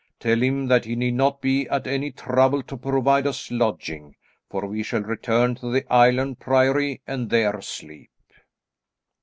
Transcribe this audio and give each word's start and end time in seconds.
Tell 0.19 0.41
him 0.41 0.65
that 0.65 0.85
he 0.85 0.95
need 0.95 1.13
not 1.13 1.41
be 1.41 1.67
at 1.67 1.85
any 1.85 2.09
trouble 2.11 2.63
to 2.63 2.75
provide 2.75 3.27
us 3.27 3.51
lodging, 3.51 4.15
for 4.49 4.65
we 4.65 4.81
shall 4.81 5.03
return 5.03 5.53
to 5.53 5.71
the 5.71 5.85
Island 5.93 6.39
Priory 6.39 7.03
and 7.05 7.29
there 7.29 7.61
sleep." 7.61 8.09